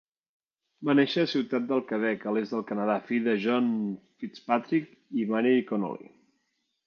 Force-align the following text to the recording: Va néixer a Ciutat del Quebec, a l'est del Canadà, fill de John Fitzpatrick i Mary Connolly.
Va 0.87 0.93
néixer 0.99 1.23
a 1.25 1.29
Ciutat 1.33 1.65
del 1.71 1.83
Quebec, 1.91 2.23
a 2.25 2.31
l'est 2.37 2.55
del 2.55 2.63
Canadà, 2.71 2.95
fill 3.09 3.29
de 3.29 3.35
John 3.43 3.69
Fitzpatrick 4.23 5.19
i 5.19 5.27
Mary 5.35 5.63
Connolly. 5.73 6.11